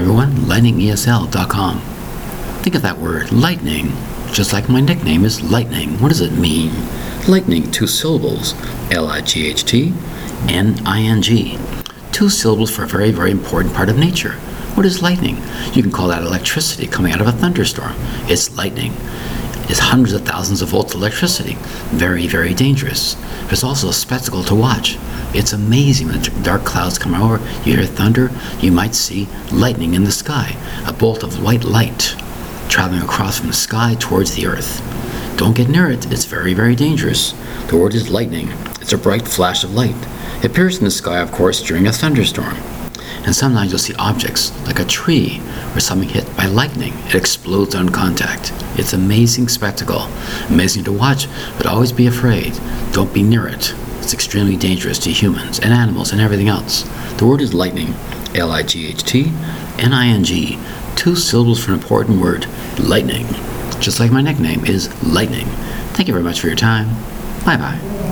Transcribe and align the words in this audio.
everyone, 0.00 0.30
lightningesl.com. 0.46 1.80
Think 2.62 2.76
of 2.76 2.82
that 2.82 2.98
word, 2.98 3.32
lightning, 3.32 3.90
just 4.32 4.52
like 4.52 4.68
my 4.68 4.80
nickname 4.80 5.24
is 5.24 5.42
Lightning. 5.42 6.00
What 6.00 6.10
does 6.10 6.20
it 6.20 6.30
mean? 6.32 6.70
Lightning, 7.26 7.68
two 7.72 7.88
syllables, 7.88 8.54
L 8.92 9.08
I 9.08 9.22
G 9.22 9.48
H 9.48 9.64
T 9.64 9.92
N 10.48 10.80
I 10.86 11.00
N 11.02 11.20
G. 11.20 11.58
Two 12.12 12.28
syllables 12.28 12.70
for 12.70 12.84
a 12.84 12.86
very, 12.86 13.10
very 13.10 13.32
important 13.32 13.74
part 13.74 13.88
of 13.88 13.98
nature. 13.98 14.34
What 14.74 14.86
is 14.86 15.02
lightning? 15.02 15.36
You 15.72 15.82
can 15.82 15.90
call 15.90 16.06
that 16.08 16.22
electricity 16.22 16.86
coming 16.86 17.12
out 17.12 17.20
of 17.20 17.26
a 17.26 17.32
thunderstorm. 17.32 17.94
It's 18.28 18.56
lightning. 18.56 18.92
It's 19.68 19.78
hundreds 19.78 20.14
of 20.14 20.22
thousands 20.26 20.62
of 20.62 20.70
volts 20.70 20.94
of 20.94 21.00
electricity. 21.00 21.56
Very, 21.90 22.26
very 22.26 22.54
dangerous. 22.54 23.16
It's 23.50 23.64
also 23.64 23.88
a 23.88 23.92
spectacle 23.92 24.42
to 24.44 24.54
watch. 24.54 24.96
It's 25.34 25.52
amazing 25.52 26.08
when 26.08 26.22
dark 26.42 26.64
clouds 26.64 26.98
come 26.98 27.14
over, 27.14 27.38
you 27.64 27.76
hear 27.76 27.84
thunder, 27.84 28.30
you 28.60 28.72
might 28.72 28.94
see 28.94 29.28
lightning 29.52 29.94
in 29.94 30.04
the 30.04 30.10
sky, 30.10 30.56
a 30.86 30.92
bolt 30.92 31.22
of 31.22 31.42
white 31.42 31.64
light 31.64 32.16
traveling 32.68 33.02
across 33.02 33.38
from 33.38 33.48
the 33.48 33.54
sky 33.54 33.96
towards 33.98 34.34
the 34.34 34.46
earth. 34.46 34.82
Don't 35.36 35.56
get 35.56 35.68
near 35.68 35.90
it, 35.90 36.10
it's 36.12 36.24
very, 36.24 36.54
very 36.54 36.74
dangerous. 36.74 37.32
The 37.68 37.76
word 37.76 37.94
is 37.94 38.10
lightning. 38.10 38.48
It's 38.80 38.92
a 38.92 38.98
bright 38.98 39.26
flash 39.26 39.64
of 39.64 39.74
light. 39.74 39.96
It 40.38 40.46
appears 40.46 40.78
in 40.78 40.84
the 40.84 40.90
sky, 40.90 41.20
of 41.20 41.32
course, 41.32 41.62
during 41.62 41.86
a 41.86 41.92
thunderstorm. 41.92 42.56
And 43.28 43.36
sometimes 43.36 43.70
you'll 43.70 43.78
see 43.78 43.94
objects, 43.96 44.58
like 44.66 44.80
a 44.80 44.86
tree, 44.86 45.42
or 45.74 45.80
something 45.80 46.08
hit 46.08 46.34
by 46.34 46.46
lightning. 46.46 46.94
It 47.08 47.14
explodes 47.14 47.74
on 47.74 47.90
contact. 47.90 48.54
It's 48.78 48.94
amazing 48.94 49.48
spectacle. 49.48 50.08
Amazing 50.48 50.84
to 50.84 50.92
watch, 50.92 51.28
but 51.58 51.66
always 51.66 51.92
be 51.92 52.06
afraid. 52.06 52.58
Don't 52.92 53.12
be 53.12 53.22
near 53.22 53.46
it. 53.46 53.74
It's 53.98 54.14
extremely 54.14 54.56
dangerous 54.56 54.98
to 55.00 55.10
humans 55.10 55.60
and 55.60 55.74
animals 55.74 56.10
and 56.10 56.22
everything 56.22 56.48
else. 56.48 56.84
The 57.18 57.26
word 57.26 57.42
is 57.42 57.52
lightning. 57.52 57.92
L 58.34 58.50
I 58.50 58.62
G 58.62 58.88
H 58.88 59.02
T 59.02 59.30
N 59.76 59.92
I 59.92 60.06
N 60.06 60.24
G. 60.24 60.58
Two 60.96 61.14
syllables 61.14 61.62
for 61.62 61.72
an 61.72 61.78
important 61.78 62.22
word, 62.22 62.46
lightning. 62.78 63.26
Just 63.78 64.00
like 64.00 64.10
my 64.10 64.22
nickname 64.22 64.64
is 64.64 64.88
Lightning. 65.02 65.48
Thank 65.92 66.08
you 66.08 66.14
very 66.14 66.24
much 66.24 66.40
for 66.40 66.46
your 66.46 66.56
time. 66.56 66.88
Bye 67.44 67.58
bye. 67.58 68.07